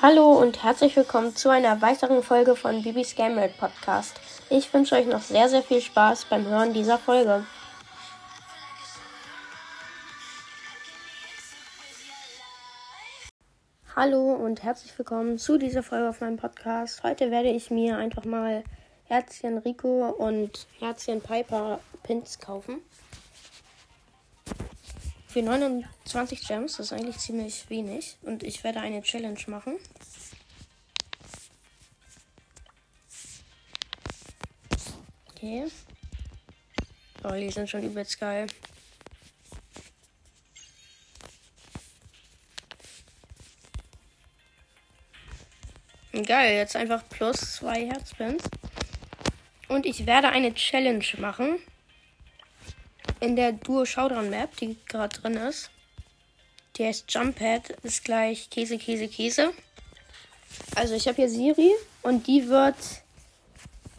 [0.00, 4.20] Hallo und herzlich willkommen zu einer weiteren Folge von Bibis Game World Podcast.
[4.50, 7.44] Ich wünsche euch noch sehr, sehr viel Spaß beim Hören dieser Folge.
[13.94, 17.02] Hallo und herzlich willkommen zu dieser Folge auf meinem Podcast.
[17.04, 18.64] Heute werde ich mir einfach mal
[19.04, 22.80] Herzchen Rico und Herzchen Piper Pins kaufen.
[25.32, 28.18] Für 29 Gems, das ist eigentlich ziemlich wenig.
[28.20, 29.78] Und ich werde eine Challenge machen.
[35.30, 35.68] Okay.
[37.24, 38.46] Oh, die sind schon übelst geil.
[46.26, 48.42] Geil, jetzt einfach plus zwei Herzpins.
[49.68, 51.58] Und ich werde eine Challenge machen.
[53.22, 55.70] In der Duo Showdown Map, die gerade drin ist.
[56.74, 59.52] Die heißt Jumppad, ist gleich Käse, Käse, Käse.
[60.74, 61.70] Also ich habe hier Siri
[62.02, 62.74] und die wird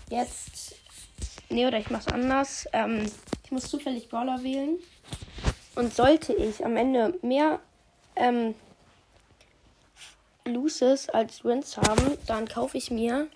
[0.09, 0.75] jetzt.
[1.47, 2.67] Nee, oder ich mache es anders.
[2.73, 3.09] Ähm,
[3.45, 4.77] ich muss zufällig Brawler wählen.
[5.75, 7.61] Und sollte ich am Ende mehr
[8.17, 8.53] ähm,
[10.43, 13.29] Loses als Wins haben, dann kaufe ich mir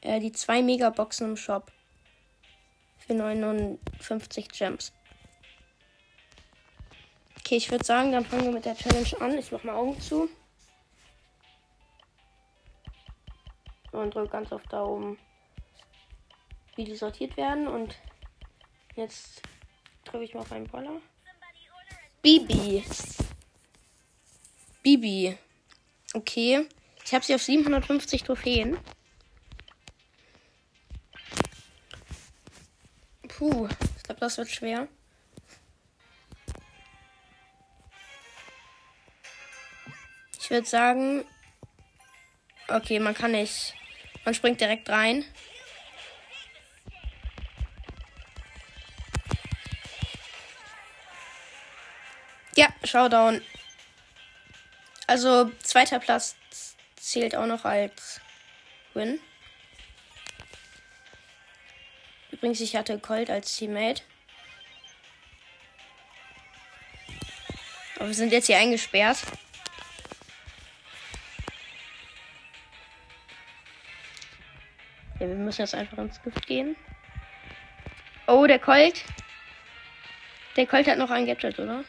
[0.00, 1.70] äh, die zwei Megaboxen im Shop
[3.06, 4.92] für 59 Gems.
[7.38, 9.38] Okay, ich würde sagen, dann fangen wir mit der Challenge an.
[9.38, 10.28] Ich mache mal Augen zu.
[13.92, 15.16] Und drücke ganz oft da oben,
[16.74, 17.68] wie die sortiert werden.
[17.68, 17.96] Und
[18.96, 19.42] jetzt
[20.04, 21.00] drücke ich mal auf einen Boller.
[22.20, 22.82] Bibi.
[24.82, 25.38] Bibi.
[26.14, 26.66] Okay.
[27.04, 28.76] Ich habe sie auf 750 Trophäen.
[33.48, 34.88] Puh, ich glaube, das wird schwer.
[40.40, 41.24] Ich würde sagen,
[42.66, 43.74] okay, man kann nicht.
[44.24, 45.24] Man springt direkt rein.
[52.56, 53.42] Ja, Showdown.
[55.06, 56.34] Also zweiter Platz
[56.96, 58.20] zählt auch noch als
[58.94, 59.20] Win.
[62.36, 64.02] Übrigens, ich hatte Colt als Teammate.
[67.96, 69.16] Aber wir sind jetzt hier eingesperrt.
[75.18, 76.76] Ja, wir müssen jetzt einfach ins Gift gehen.
[78.26, 79.02] Oh, der Colt.
[80.56, 81.84] Der Colt hat noch ein Gadget, oder?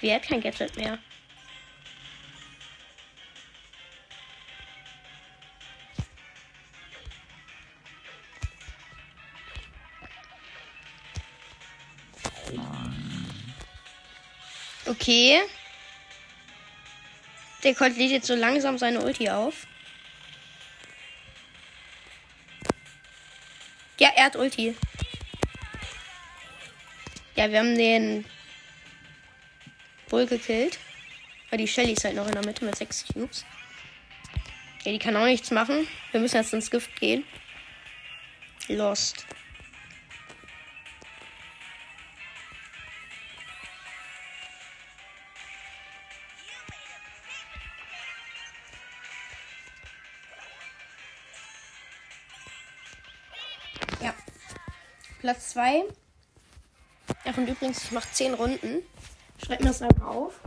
[0.00, 0.98] Wer hat kein Gadget mehr?
[14.86, 15.42] Okay.
[17.64, 19.66] Der Colt lädt jetzt so langsam seine Ulti auf.
[23.98, 24.76] Ja, er hat Ulti.
[27.34, 28.24] Ja, wir haben den
[30.08, 30.78] Bull gekillt.
[31.48, 33.44] Aber die Shelly ist halt noch in der Mitte mit 6 Cubes.
[34.84, 35.86] Ja, die kann auch nichts machen.
[36.12, 37.24] Wir müssen jetzt ins Gift gehen.
[38.68, 39.24] Lost.
[54.02, 54.14] Ja.
[55.20, 55.84] Platz 2.
[57.24, 58.82] Ach, und übrigens, ich mache 10 Runden.
[59.44, 60.40] Schreib mir das einfach auf.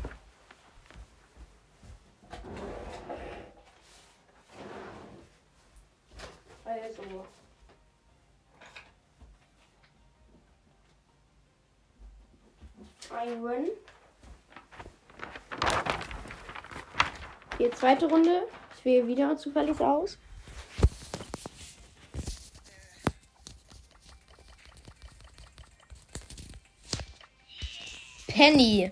[6.66, 7.26] Also.
[13.44, 13.70] Win.
[17.58, 18.48] Hier zweite Runde.
[18.78, 20.18] Ich wähle wieder zufällig aus.
[28.42, 28.92] Penny.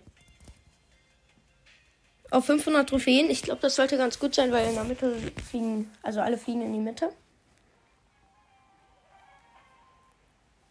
[2.30, 3.32] Auf 500 Trophäen.
[3.32, 5.18] Ich glaube, das sollte ganz gut sein, weil in der Mitte
[5.50, 7.12] fliegen, also alle fliegen in die Mitte.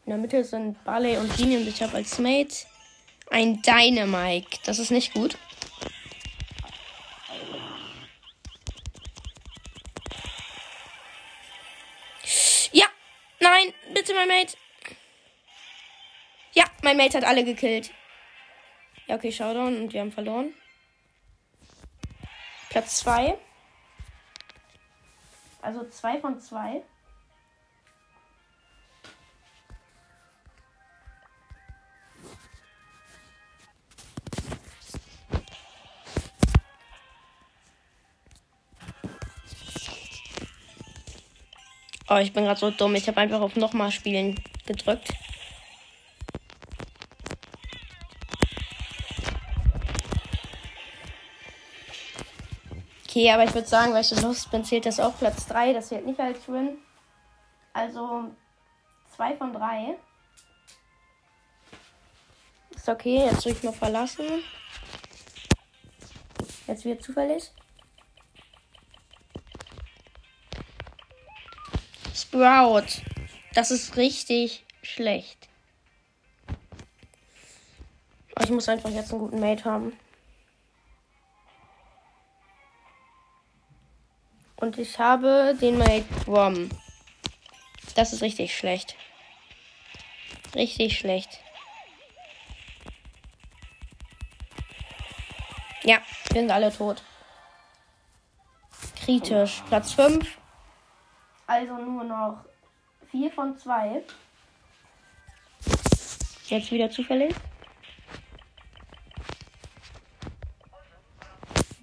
[0.06, 2.54] In der Mitte sind Barley und Genie und ich habe als Mate
[3.32, 4.60] ein Dynamike.
[4.64, 5.36] Das ist nicht gut.
[12.70, 12.86] Ja,
[13.40, 14.56] nein, bitte mein Mate.
[16.52, 17.90] Ja, mein Mate hat alle gekillt.
[19.08, 20.52] Ja, okay, Showdown und wir haben verloren.
[22.68, 23.38] Platz 2.
[25.62, 26.82] Also 2 von 2.
[42.10, 42.94] Oh, ich bin gerade so dumm.
[42.94, 45.14] Ich habe einfach auf nochmal spielen gedrückt.
[53.18, 55.72] Okay, aber ich würde sagen, weil ich so Lust bin, zählt das auch Platz 3.
[55.72, 56.78] Das wird nicht als Win.
[57.72, 58.30] Also
[59.16, 59.96] 2 von 3.
[62.76, 64.24] Ist okay, jetzt drücke ich mal verlassen.
[66.68, 67.50] Jetzt wird zufällig.
[72.14, 73.02] Sprout.
[73.52, 75.48] Das ist richtig schlecht.
[78.36, 79.98] Aber ich muss einfach jetzt einen guten Mate haben.
[84.68, 86.68] Und ich habe den Mate Rom.
[87.96, 88.96] Das ist richtig schlecht.
[90.54, 91.40] Richtig schlecht.
[95.84, 97.02] Ja, wir sind alle tot.
[99.02, 99.62] Kritisch.
[99.68, 100.36] Platz 5.
[101.46, 102.44] Also nur noch
[103.10, 104.02] 4 von 2.
[106.48, 107.34] Jetzt wieder zufällig.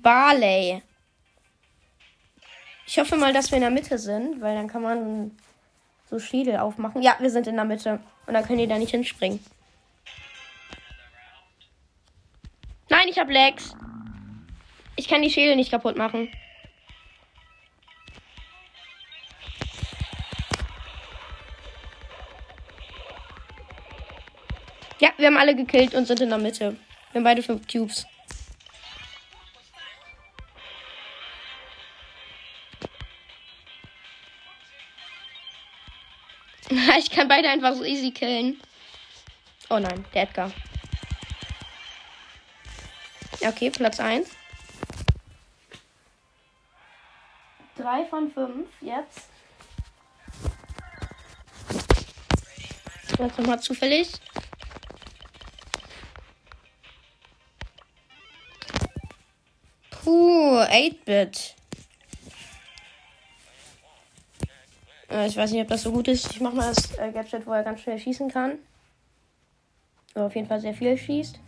[0.03, 0.83] Barley.
[2.87, 5.31] Ich hoffe mal, dass wir in der Mitte sind, weil dann kann man
[6.09, 7.01] so Schädel aufmachen.
[7.01, 7.99] Ja, wir sind in der Mitte.
[8.27, 9.39] Und dann können die da nicht hinspringen.
[12.89, 13.75] Nein, ich habe Legs.
[14.95, 16.29] Ich kann die Schädel nicht kaputt machen.
[24.99, 26.77] Ja, wir haben alle gekillt und sind in der Mitte.
[27.11, 28.07] Wir haben beide fünf Cubes.
[36.97, 38.61] Ich kann beide einfach so easy killen.
[39.69, 40.51] Oh nein, der Edgar.
[43.41, 44.29] Okay, Platz 1.
[47.77, 49.29] 3 von 5 jetzt.
[53.19, 54.09] Jetzt nochmal zufällig.
[59.89, 61.55] Puh, 8-Bit.
[65.15, 66.31] Äh, ich weiß nicht, ob das so gut ist.
[66.31, 68.59] Ich mache mal das äh, Gadget, wo er ganz schnell schießen kann.
[70.13, 71.39] Oder auf jeden Fall sehr viel schießt.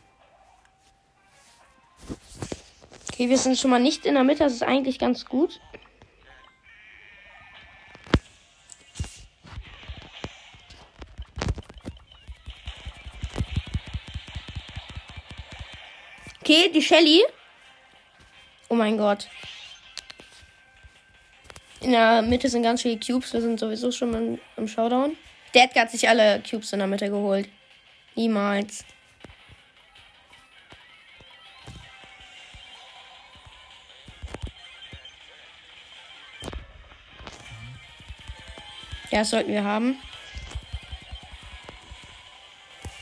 [3.12, 4.44] Okay, wir sind schon mal nicht in der Mitte.
[4.44, 5.60] Das ist eigentlich ganz gut.
[16.42, 17.24] Okay, die Shelly.
[18.70, 19.28] Oh mein Gott.
[21.88, 23.32] In der Mitte sind ganz viele Cubes.
[23.32, 25.16] Wir sind sowieso schon im, im Showdown.
[25.54, 27.48] Der Edgar hat sich alle Cubes in der Mitte geholt.
[28.14, 28.84] Niemals.
[39.10, 39.98] Ja, das sollten wir haben.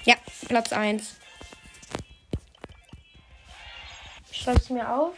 [0.03, 0.13] Ja,
[0.47, 1.15] Platz 1.
[4.31, 5.15] schreibe es mir auf.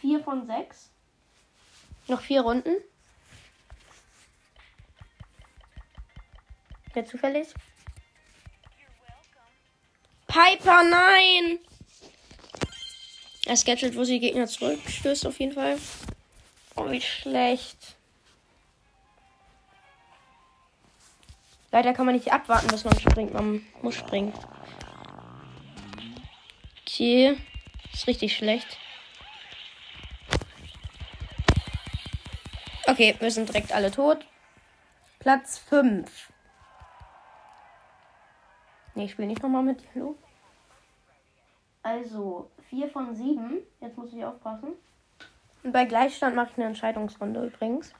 [0.00, 0.90] 4 von 6.
[2.08, 2.76] Noch vier Runden.
[6.94, 7.48] Wer zufällig?
[10.26, 11.58] Piper, nein!
[13.44, 15.78] Das Gadget, wo sie Gegner zurückstößt, auf jeden Fall.
[16.76, 17.96] Oh, wie schlecht.
[21.70, 23.34] Leider kann man nicht abwarten, bis man springt.
[23.34, 24.32] Man muss springen.
[26.82, 27.36] Okay.
[27.92, 28.78] Ist richtig schlecht.
[32.88, 34.24] Okay, wir sind direkt alle tot.
[35.18, 36.10] Platz 5.
[38.94, 40.16] Ne, ich spiele nicht nochmal mit Hallo.
[41.82, 43.58] Also, 4 von 7.
[43.82, 44.68] Jetzt muss ich aufpassen.
[45.62, 47.92] Und bei Gleichstand mache ich eine Entscheidungsrunde übrigens.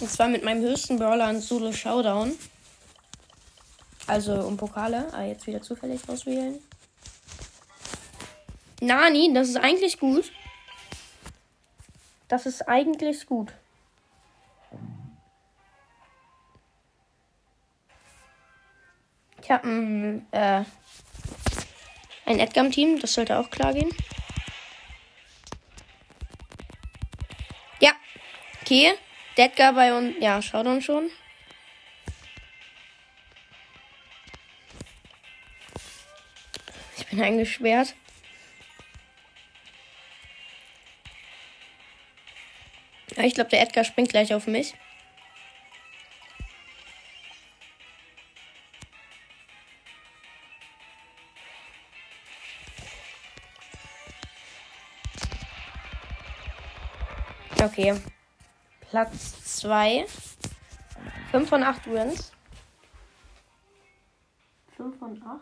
[0.00, 2.32] Und zwar mit meinem höchsten Brawler in Solo Showdown.
[4.06, 5.12] Also um Pokale.
[5.12, 6.58] Ah, jetzt wieder zufällig auswählen.
[8.80, 10.32] Nani, das ist eigentlich gut.
[12.28, 13.52] Das ist eigentlich gut.
[19.52, 20.64] Habe ein, äh,
[22.26, 23.94] ein Edgar im Team, das sollte auch klar gehen.
[27.80, 27.92] Ja,
[28.62, 28.94] okay.
[29.36, 31.10] Edgar bei uns, ja, schaut uns schon.
[36.98, 37.94] Ich bin eingesperrt.
[43.16, 44.74] Ja, ich glaube, der Edgar springt gleich auf mich.
[57.72, 57.98] Okay.
[58.90, 60.04] Platz 2.
[61.30, 62.30] 5 von 8 Wins.
[64.76, 65.40] 5 von 8.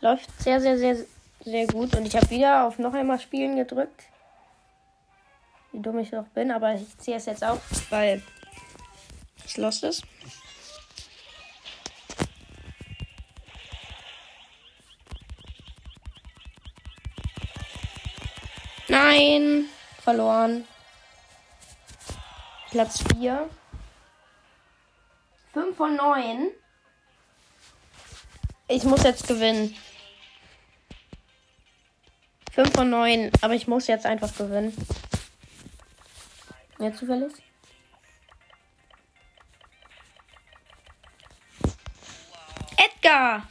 [0.00, 0.96] Läuft sehr, sehr, sehr,
[1.44, 1.94] sehr gut.
[1.94, 4.04] Und ich habe wieder auf noch einmal Spielen gedrückt.
[5.72, 8.22] Wie dumm ich noch bin, aber ich ziehe es jetzt auf, weil
[9.44, 10.02] es lost ist.
[18.88, 19.68] Nein,
[20.06, 20.64] verloren.
[22.70, 23.50] Platz 4.
[25.52, 26.50] 5 von 9.
[28.68, 29.76] Ich muss jetzt gewinnen.
[32.52, 34.72] 5 von 9, aber ich muss jetzt einfach gewinnen.
[36.78, 37.32] Mehr zufällig?
[42.76, 43.48] Edgar!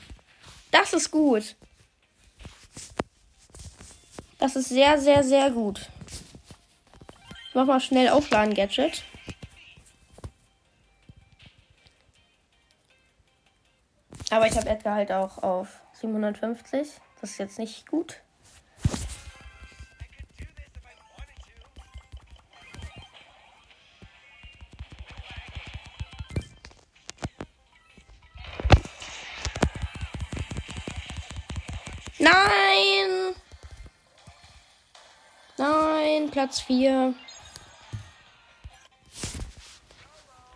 [0.72, 1.58] Das ist gut.
[4.40, 5.90] Das ist sehr, sehr, sehr gut.
[7.56, 9.02] Mach mal schnell aufladen, Gadget.
[14.30, 16.90] Aber ich habe Edgar halt auch auf 750.
[17.22, 18.22] Das ist jetzt nicht gut.
[32.20, 33.34] Nein!
[35.58, 37.14] Nein, Platz 4.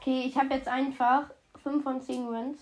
[0.09, 1.25] Okay, ich habe jetzt einfach
[1.61, 2.57] 5 von 10 Wins.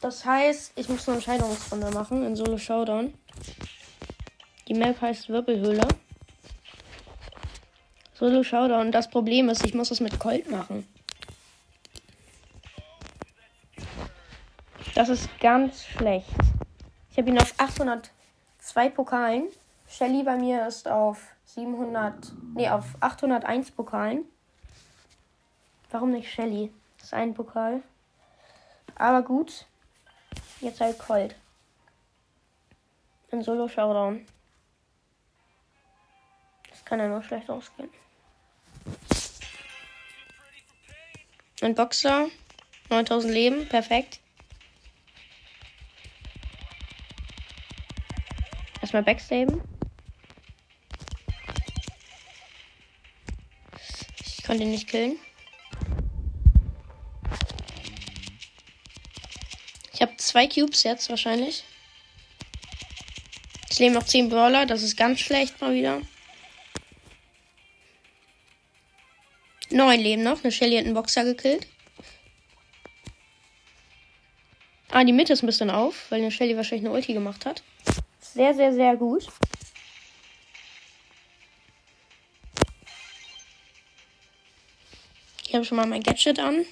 [0.00, 3.12] Das heißt, ich muss eine Entscheidungsrunde machen in Solo Showdown.
[4.68, 5.88] Die Map heißt Wirbelhöhle.
[8.14, 8.92] Solo Showdown.
[8.92, 10.86] Das Problem ist, ich muss das mit Colt machen.
[14.94, 16.30] Das ist ganz schlecht.
[17.10, 19.48] Ich habe ihn auf 802 Pokalen.
[19.88, 24.26] Shelly bei mir ist auf 700, nee, auf 801 Pokalen.
[25.90, 26.70] Warum nicht Shelly?
[26.98, 27.82] Das ist ein Pokal.
[28.94, 29.64] Aber gut.
[30.60, 31.34] Jetzt halt Colt.
[33.30, 34.26] In Solo Showdown.
[36.68, 37.88] Das kann ja noch schlecht ausgehen.
[41.62, 42.26] Ein Boxer.
[42.90, 43.68] 9000 Leben.
[43.68, 44.20] Perfekt.
[48.82, 49.75] Erstmal backstaben.
[54.46, 55.18] Ich konnte ihn nicht killen.
[59.92, 61.64] Ich habe zwei Cubes jetzt wahrscheinlich.
[63.68, 64.64] Es leben noch 10 Brawler.
[64.64, 66.00] Das ist ganz schlecht mal wieder.
[69.70, 70.44] Neun leben noch.
[70.44, 71.66] Eine Shelly hat einen Boxer gekillt.
[74.92, 77.64] Ah, die Mitte ist ein bisschen auf, weil eine Shelly wahrscheinlich eine Ulti gemacht hat.
[78.20, 79.26] Sehr, sehr, sehr gut.
[85.56, 86.64] Habe schon mal mein Gadget an.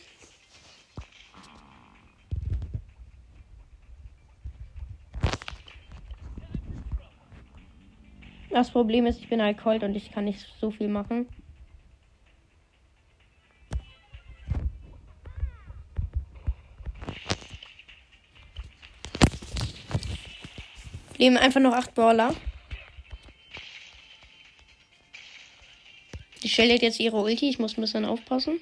[8.50, 11.26] Das Problem ist, ich bin halt cold und ich kann nicht so viel machen.
[21.16, 22.34] Leben einfach noch acht Brawler.
[26.42, 27.48] Die Shell jetzt ihre Ulti.
[27.48, 28.60] Ich muss ein bisschen aufpassen.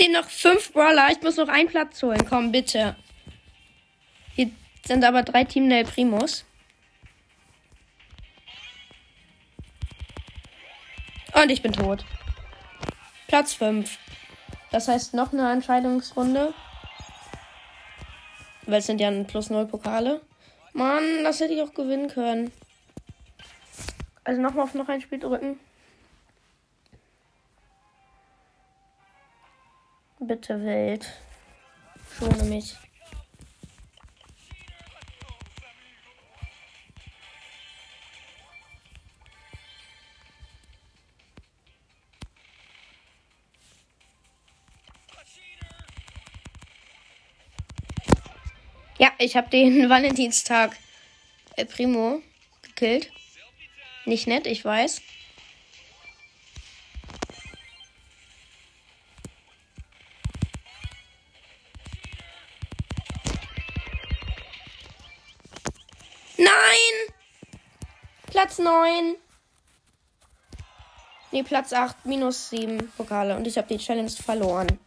[0.00, 1.08] Stehen noch fünf Brawler.
[1.10, 2.24] Ich muss noch einen Platz holen.
[2.26, 2.96] Komm, bitte.
[4.34, 4.50] Hier
[4.86, 6.46] sind aber drei Team Del Primus.
[11.34, 12.06] Und ich bin tot.
[13.28, 13.98] Platz 5.
[14.70, 16.54] Das heißt noch eine Entscheidungsrunde.
[18.62, 20.22] Weil es sind ja plus 0 Pokale.
[20.72, 22.52] Mann, das hätte ich auch gewinnen können.
[24.24, 25.60] Also nochmal auf noch ein Spiel drücken.
[30.30, 31.08] Bitte Welt.
[32.16, 32.76] Schone mich.
[48.98, 50.76] Ja, ich habe den Valentinstag
[51.56, 52.22] El Primo
[52.62, 53.10] gekillt.
[54.04, 55.02] Nicht nett, ich weiß.
[68.70, 69.16] 9.
[71.32, 73.36] Nee, Platz 8, minus 7 Pokale.
[73.36, 74.78] Und ich habe die Challenge verloren.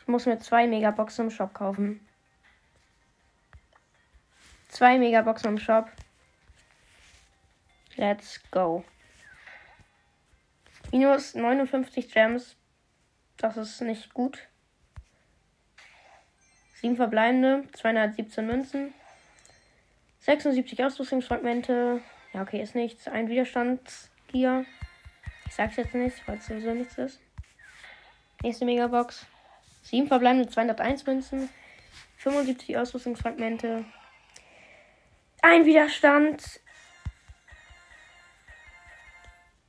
[0.00, 2.00] Ich muss mir zwei Megaboxen im Shop kaufen.
[4.68, 5.90] Zwei Megaboxen im Shop.
[7.96, 8.82] Let's go.
[10.90, 12.56] Minus 59 Gems.
[13.36, 14.48] Das ist nicht gut.
[16.80, 18.94] Sieben verbleibende, 217 Münzen.
[20.24, 22.00] 76 Ausrüstungsfragmente.
[22.32, 23.08] Ja, okay, ist nichts.
[23.08, 24.64] Ein Widerstandsgier.
[25.46, 27.20] Ich sag's jetzt nicht, weil es sowieso nichts ist.
[28.42, 29.26] Nächste Megabox.
[29.82, 31.50] Sieben verbleibende 201 Münzen.
[32.16, 33.84] 75 Ausrüstungsfragmente.
[35.42, 36.42] Ein Widerstand.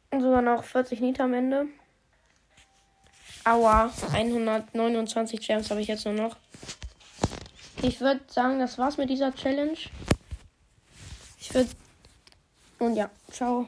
[0.10, 1.68] Und sogar noch 40 Niter am Ende.
[3.44, 6.38] Aua, 129 Gems habe ich jetzt nur noch.
[7.82, 9.78] Ich würde sagen, das war's mit dieser Challenge.
[11.48, 11.70] Ich würde.
[12.80, 13.68] Und ja, ciao.